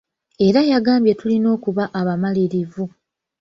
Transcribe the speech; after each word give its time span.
Era 0.47 0.61
yagambye 0.71 1.13
tulina 1.19 1.47
okuba 1.55 1.83
abamalirivu. 1.99 2.83